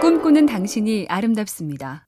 꿈꾸는 0.00 0.44
당신이 0.44 1.06
아름답습니다. 1.08 2.06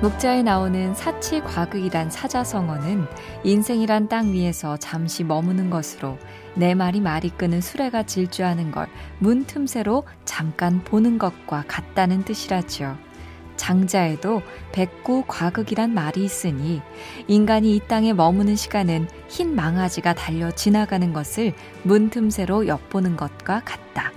목자에 0.00 0.42
나오는 0.42 0.94
사치 0.94 1.40
과극이란 1.40 2.08
사자성어는 2.10 3.04
인생이란 3.44 4.08
땅 4.08 4.32
위에서 4.32 4.78
잠시 4.78 5.24
머무는 5.24 5.68
것으로 5.68 6.16
내 6.54 6.74
말이 6.74 7.00
말이 7.00 7.28
끄는 7.28 7.60
수레가 7.60 8.04
질주하는 8.04 8.70
걸 8.70 8.88
문틈새로 9.18 10.04
잠깐 10.24 10.82
보는 10.84 11.18
것과 11.18 11.64
같다는 11.68 12.24
뜻이라죠. 12.24 12.96
장자에도 13.56 14.40
백구 14.72 15.24
과극이란 15.28 15.92
말이 15.92 16.24
있으니 16.24 16.80
인간이 17.28 17.76
이 17.76 17.80
땅에 17.86 18.14
머무는 18.14 18.56
시간은 18.56 19.06
흰 19.28 19.54
망아지가 19.54 20.14
달려 20.14 20.50
지나가는 20.50 21.12
것을 21.12 21.52
문틈새로 21.82 22.68
엿보는 22.68 23.18
것과 23.18 23.60
같다. 23.66 24.12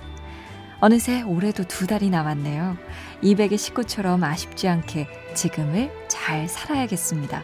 어느새 0.80 1.22
올해도 1.22 1.64
두 1.64 1.86
달이 1.86 2.10
남았네요. 2.10 2.76
이백의 3.22 3.58
시구처럼 3.58 4.22
아쉽지 4.22 4.68
않게 4.68 5.06
지금을 5.34 5.90
잘 6.08 6.48
살아야겠습니다. 6.48 7.42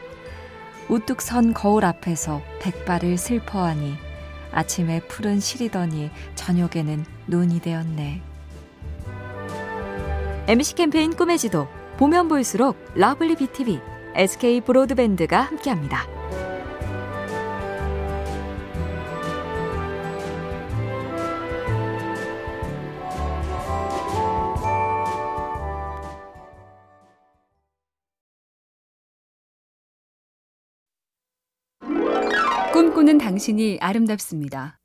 우뚝 0.88 1.23
선 1.23 1.54
거울 1.54 1.84
앞에서 1.84 2.42
백발을 2.60 3.16
슬퍼하니 3.16 3.95
아침에 4.52 5.01
푸른 5.01 5.38
실이더니 5.38 6.10
저녁에는 6.34 7.04
눈이 7.28 7.60
되었네. 7.60 8.23
MC 10.48 10.74
캠페인 10.74 11.15
꿈의 11.15 11.38
지도 11.38 11.68
보면 11.96 12.28
볼수록 12.28 12.76
lovely 12.95 13.36
BTV, 13.37 13.80
SK 14.16 14.62
브로드밴드가 14.62 15.40
함께합니다. 15.40 16.20
꿈꾸는 33.01 33.16
당신이 33.16 33.79
아름답습니다. 33.80 34.79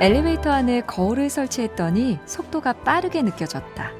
엘리베이터 0.00 0.50
안에 0.50 0.80
거울을 0.82 1.28
설치했더니 1.28 2.18
속도가 2.24 2.72
빠르게 2.84 3.20
느껴졌다. 3.20 3.90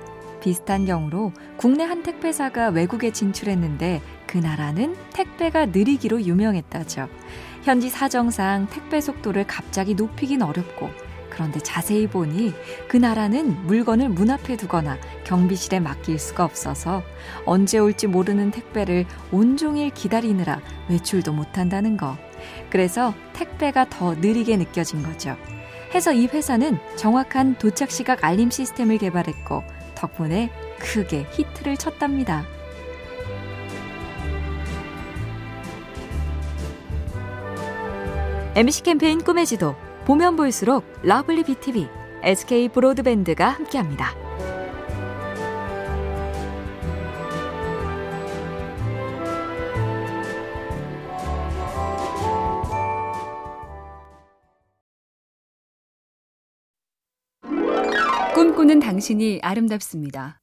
비슷한 0.41 0.87
경우로 0.87 1.33
국내 1.59 1.85
한 1.85 2.03
택배사가 2.03 2.69
외국에 2.69 3.13
진출했는데 3.13 4.01
그 4.27 4.39
나라는 4.39 4.97
택배가 5.13 5.67
느리기로 5.67 6.23
유명했다죠. 6.23 7.09
현지 7.65 7.91
사정상 7.91 8.67
택배 8.71 9.03
속도를 9.03 9.47
갑자기 9.47 9.95
높이긴 9.95 10.41
어렵고 10.41 10.89
그런데 11.29 11.61
자세히 11.61 12.07
보니 12.07 12.55
그 12.89 12.97
나라는 12.97 13.67
물건을 13.67 14.09
문 14.09 14.31
앞에 14.31 14.57
두거나 14.57 14.97
경비실에 15.25 15.81
맡길 15.81 16.19
수가 16.19 16.45
없어서 16.45 17.03
언제 17.45 17.77
올지 17.79 18.07
모르는 18.07 18.51
택배를 18.51 19.05
온종일 19.33 19.91
기다리느라 19.91 20.63
외출도 20.89 21.35
못한다는 21.35 21.99
거. 21.99 22.17
그래서 22.71 23.15
택배가 23.33 23.89
더 23.89 24.15
느리게 24.15 24.57
느껴진 24.57 25.03
거죠. 25.03 25.37
해서 25.95 26.13
이 26.13 26.27
회사는 26.27 26.79
정확한 26.97 27.59
도착 27.59 27.91
시각 27.91 28.25
알림 28.25 28.51
시스템을 28.51 28.99
개발했고 28.99 29.63
덕분에 29.95 30.51
크게 30.79 31.27
히트를 31.33 31.77
쳤답니다. 31.77 32.45
MC 38.55 38.83
캠페인 38.83 39.23
꿈의 39.23 39.47
지도 39.47 39.77
보면 40.05 40.37
볼수록 40.37 40.85
lovely 41.03 41.45
BTV, 41.45 41.89
SK 42.23 42.69
브로드밴드가 42.71 43.49
함께합니다. 43.49 44.30
꿈꾸는 58.61 58.81
당신이 58.81 59.41
아름답습니다. 59.43 60.39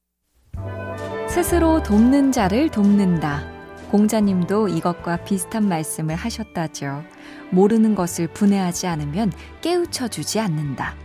스스로 1.28 1.84
돕는 1.84 2.32
자를 2.32 2.68
돕는다. 2.68 3.44
공자님도 3.92 4.66
이것과 4.66 5.18
비슷한 5.18 5.68
말씀을 5.68 6.16
하셨다죠. 6.16 7.04
모르는 7.50 7.94
것을 7.94 8.26
분해하지 8.26 8.88
않으면 8.88 9.32
깨우쳐 9.60 10.08
주지 10.08 10.40
않는다. 10.40 10.96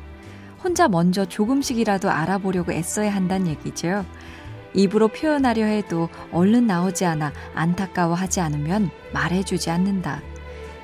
혼자 0.64 0.88
먼저 0.88 1.24
조금씩이라도 1.26 2.10
알아보려고 2.10 2.72
애써야 2.72 3.14
한다는 3.14 3.46
얘기죠. 3.46 4.04
입으로 4.74 5.10
표현하려 5.10 5.66
해도 5.66 6.10
얼른 6.32 6.66
나오지 6.66 7.06
않아 7.06 7.32
안타까워하지 7.54 8.42
않으면 8.42 8.90
말해주지 9.14 9.70
않는다. 9.70 10.20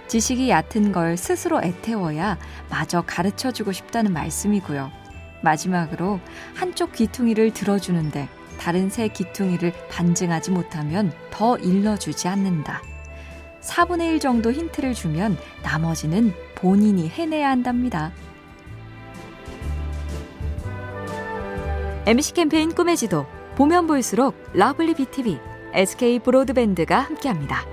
지식이 0.07 0.51
얕은 0.51 0.91
걸 0.91 1.17
스스로 1.17 1.59
애태워야 1.63 2.37
마저 2.69 3.01
가르쳐 3.01 3.51
주고 3.51 3.71
싶다는 3.71 4.13
말씀이고요. 4.13 4.98
마지막으로 5.41 6.19
한쪽 6.55 6.93
귀퉁이를 6.93 7.51
들어주는데 7.53 8.27
다른 8.59 8.89
세 8.89 9.07
귀퉁이를 9.07 9.73
반증하지 9.89 10.51
못하면 10.51 11.13
더 11.31 11.57
일러주지 11.57 12.27
않는다. 12.27 12.81
4분의 13.61 14.13
1 14.13 14.19
정도 14.19 14.51
힌트를 14.51 14.93
주면 14.93 15.37
나머지는 15.63 16.33
본인이 16.55 17.07
해내야 17.07 17.49
한답니다. 17.49 18.11
MC 22.05 22.33
캠페인 22.33 22.73
꿈의 22.73 22.97
지도 22.97 23.25
보면 23.55 23.87
볼수록 23.87 24.35
lovely 24.53 24.95
BTV, 24.95 25.37
SK 25.73 26.19
브로드밴드가 26.19 26.99
함께합니다. 26.99 27.65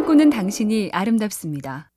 꿈꾸는 0.00 0.30
당신이 0.30 0.88
아름답습니다. 0.94 1.90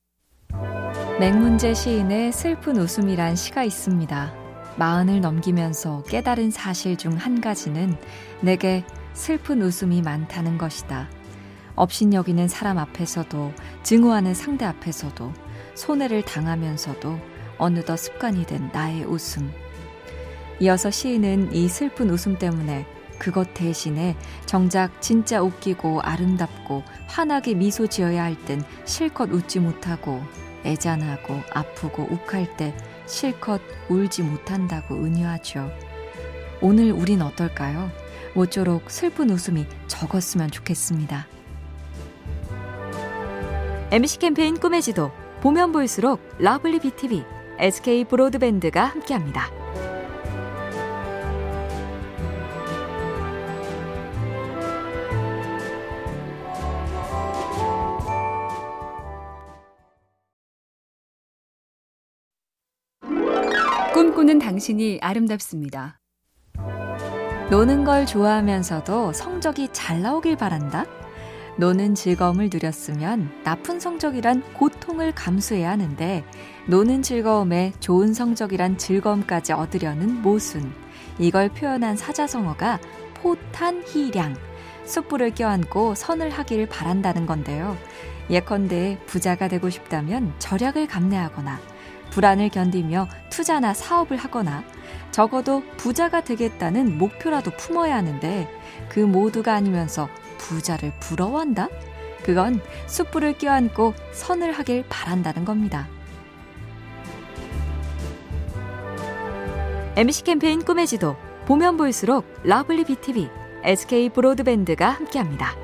맹문제 1.18 1.72
시인의 1.72 2.32
슬픈 2.32 2.76
웃음이란 2.76 3.34
시가 3.34 3.64
있습니다. 3.64 4.34
마흔을 4.76 5.22
넘기면서 5.22 6.02
깨달은 6.02 6.50
사실 6.50 6.98
중 6.98 7.16
한 7.16 7.40
가지는 7.40 7.96
내게 8.42 8.84
슬픈 9.14 9.62
웃음이 9.62 10.02
많다는 10.02 10.58
것이다. 10.58 11.08
업신여기는 11.76 12.46
사람 12.46 12.76
앞에서도 12.76 13.54
증오하는 13.82 14.34
상대 14.34 14.66
앞에서도 14.66 15.32
손해를 15.74 16.20
당하면서도 16.26 17.18
어느덧 17.56 17.96
습관이 17.96 18.44
된 18.44 18.68
나의 18.70 19.04
웃음. 19.04 19.50
이어서 20.60 20.90
시인은 20.90 21.54
이 21.54 21.68
슬픈 21.68 22.10
웃음 22.10 22.36
때문에 22.36 22.84
그것 23.24 23.54
대신에 23.54 24.16
정작 24.44 25.00
진짜 25.00 25.40
웃기고 25.40 26.02
아름답고 26.02 26.82
환하게 27.06 27.54
미소 27.54 27.86
지어야 27.86 28.22
할 28.22 28.36
땐 28.44 28.62
실컷 28.84 29.30
웃지 29.30 29.60
못하고 29.60 30.22
애잔하고 30.66 31.40
아프고 31.54 32.06
욱할 32.10 32.54
때 32.58 32.76
실컷 33.06 33.62
울지 33.88 34.24
못한다고 34.24 34.96
은유하죠. 34.96 35.70
오늘 36.60 36.92
우린 36.92 37.22
어떨까요? 37.22 37.90
모쪼록 38.34 38.90
슬픈 38.90 39.30
웃음이 39.30 39.64
적었으면 39.86 40.50
좋겠습니다. 40.50 41.26
MC 43.90 44.18
캠페인 44.18 44.58
꿈의 44.58 44.82
지도 44.82 45.12
보면 45.40 45.72
볼수록 45.72 46.20
lovely 46.38 46.80
BTV, 46.80 47.24
SK 47.58 48.04
브로드밴드가 48.04 48.84
함께합니다. 48.84 49.63
꿈꾸는 64.24 64.38
당신이 64.38 65.00
아름답습니다. 65.02 66.00
노는 67.50 67.84
걸 67.84 68.06
좋아하면서도 68.06 69.12
성적이 69.12 69.68
잘 69.72 70.00
나오길 70.00 70.36
바란다? 70.36 70.86
노는 71.58 71.94
즐거움을 71.94 72.48
누렸으면 72.50 73.30
나쁜 73.44 73.78
성적이란 73.78 74.42
고통을 74.54 75.14
감수해야 75.14 75.70
하는데 75.70 76.24
노는 76.68 77.02
즐거움에 77.02 77.74
좋은 77.80 78.14
성적이란 78.14 78.78
즐거움까지 78.78 79.52
얻으려는 79.52 80.22
모순. 80.22 80.72
이걸 81.18 81.50
표현한 81.50 81.98
사자성어가 81.98 82.80
포탄희량. 83.16 84.36
숯불을 84.86 85.34
껴안고 85.34 85.94
선을 85.94 86.30
하기를 86.30 86.66
바란다는 86.70 87.26
건데요. 87.26 87.76
예컨대 88.30 88.98
부자가 89.04 89.48
되고 89.48 89.68
싶다면 89.68 90.32
절약을 90.38 90.86
감내하거나 90.86 91.60
불안을 92.10 92.48
견디며 92.48 93.08
투자나 93.34 93.74
사업을 93.74 94.16
하거나 94.16 94.62
적어도 95.10 95.64
부자가 95.76 96.22
되겠다는 96.22 96.96
목표라도 96.98 97.50
품어야 97.56 97.96
하는데 97.96 98.48
그 98.88 99.00
모두가 99.00 99.54
아니면서 99.54 100.08
부자를 100.38 100.92
부러워한다? 101.00 101.66
그건 102.22 102.60
숯불을 102.86 103.38
껴안고 103.38 103.94
서늘하길 104.12 104.84
바란다는 104.88 105.44
겁니다. 105.44 105.88
MC 109.96 110.22
캠페인 110.22 110.64
꿈의 110.64 110.86
지도 110.86 111.16
보면 111.46 111.76
볼수록 111.76 112.24
lovely 112.44 112.84
BTV, 112.84 113.28
SK 113.64 114.10
브로드밴드가 114.10 114.90
함께합니다. 114.90 115.63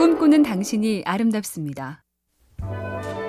꿈꾸는 0.00 0.42
당신이 0.42 1.02
아름답습니다. 1.04 2.02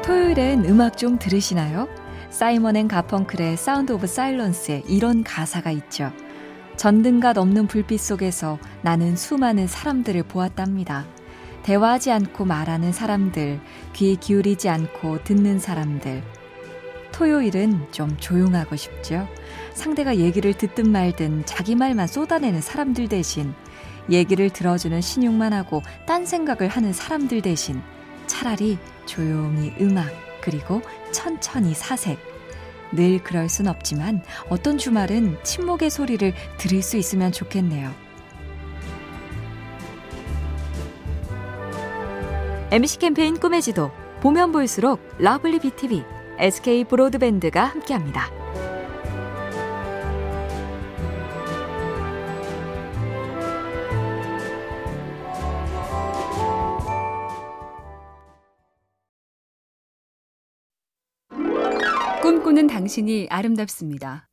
토요일엔 0.05 0.63
음악 0.63 0.97
좀 0.97 1.19
들으시나요? 1.19 1.89
Simon 2.29 2.77
and 2.77 2.87
Garfunkel의 2.87 3.57
Sound 3.57 3.91
of 3.91 4.07
Silence에 4.07 4.83
이런 4.87 5.21
가사가 5.21 5.71
있죠. 5.71 6.13
전등과 6.77 7.33
넘는 7.33 7.67
불빛 7.67 7.99
속에서 7.99 8.57
나는 8.83 9.17
수많은 9.17 9.67
사람들을 9.67 10.23
보았답니다. 10.23 11.05
대화하지 11.63 12.09
않고 12.09 12.45
말하는 12.45 12.93
사람들, 12.93 13.59
귀 13.91 14.15
기울이지 14.15 14.69
않고 14.69 15.25
듣는 15.25 15.59
사람들. 15.59 16.23
토요일은 17.11 17.91
좀 17.91 18.15
조용하고 18.15 18.77
싶죠. 18.77 19.27
상대가 19.73 20.15
얘기를 20.15 20.53
듣든 20.53 20.89
말든 20.89 21.45
자기 21.45 21.75
말만 21.75 22.07
쏟아내는 22.07 22.61
사람들 22.61 23.09
대신 23.09 23.53
얘기를 24.09 24.49
들어주는 24.49 24.99
시늉만 25.01 25.53
하고 25.53 25.81
딴 26.05 26.25
생각을 26.25 26.67
하는 26.67 26.93
사람들 26.93 27.41
대신 27.41 27.81
차라리 28.27 28.77
조용히 29.05 29.73
음악 29.79 30.07
그리고 30.41 30.81
천천히 31.11 31.73
사색 31.73 32.19
늘 32.91 33.23
그럴 33.23 33.47
순 33.47 33.67
없지만 33.67 34.21
어떤 34.49 34.77
주말은 34.77 35.37
침묵의 35.43 35.89
소리를 35.89 36.33
들을 36.57 36.81
수 36.81 36.97
있으면 36.97 37.31
좋겠네요. 37.31 37.91
MC 42.71 42.99
캠페인 42.99 43.37
꿈의 43.37 43.61
지도 43.61 43.91
보면 44.21 44.51
볼수록 44.51 45.01
lovely 45.19 45.59
BTV, 45.59 46.03
SK 46.37 46.85
브로드밴드가 46.85 47.65
함께합니다. 47.65 48.40
꿈꾸는 62.51 62.67
당신이 62.67 63.27
아름답습니다. 63.29 64.27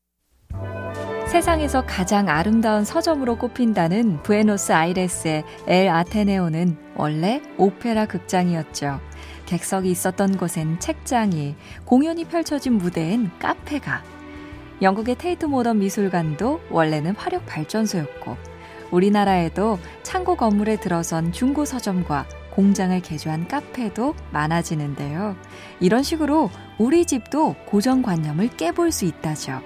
세상에서 1.28 1.84
가장 1.86 2.28
아름다운 2.28 2.84
서점으로 2.84 3.38
꼽힌다는 3.38 4.24
부에노스 4.24 4.72
아이레스의 4.72 5.44
엘 5.68 5.88
아테네오는 5.88 6.76
원래 6.96 7.40
오페라 7.58 8.06
극장이었죠. 8.06 9.00
객석이 9.46 9.88
있었던 9.90 10.36
곳엔 10.36 10.80
책장이, 10.80 11.54
공연이 11.84 12.24
펼쳐진 12.24 12.78
무대엔 12.78 13.30
카페가. 13.38 14.02
영국의 14.82 15.14
테이트 15.14 15.46
모던 15.46 15.78
미술관도 15.78 16.62
원래는 16.70 17.14
화력 17.14 17.46
발전소였고, 17.46 18.36
우리나라에도 18.90 19.78
창고 20.02 20.34
건물에 20.34 20.80
들어선 20.80 21.30
중고 21.32 21.64
서점과 21.64 22.26
공장을 22.58 23.00
개조한 23.02 23.46
카페도 23.46 24.16
많아지는데요. 24.32 25.36
이런 25.78 26.02
식으로 26.02 26.50
우리 26.76 27.06
집도 27.06 27.54
고정관념을 27.66 28.48
깨볼 28.56 28.90
수 28.90 29.04
있다죠. 29.04 29.60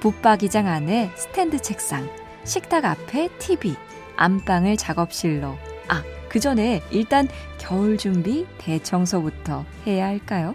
붙박이장 0.00 0.66
안에 0.66 1.10
스탠드 1.16 1.58
책상, 1.62 2.06
식탁 2.44 2.84
앞에 2.84 3.30
TV, 3.38 3.76
안방을 4.16 4.76
작업실로. 4.76 5.56
아, 5.88 6.02
그 6.28 6.38
전에 6.38 6.82
일단 6.90 7.28
겨울 7.56 7.96
준비 7.96 8.46
대청소부터 8.58 9.64
해야 9.86 10.08
할까요? 10.08 10.54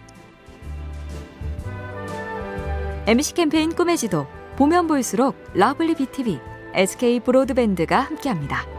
MC 3.07 3.33
캠페인 3.33 3.73
꿈의 3.73 3.97
지도 3.97 4.27
보면 4.57 4.85
볼수록 4.85 5.35
lovely 5.55 5.95
BTV, 5.95 6.39
SK 6.75 7.21
브로드밴드가 7.21 7.99
함께합니다. 7.99 8.72